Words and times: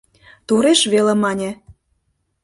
Тореш 0.47 0.81
веле 0.93 1.13
мане: 1.23 1.51